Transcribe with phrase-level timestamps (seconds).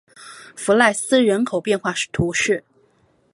[0.55, 2.63] 弗赖斯人口变化图示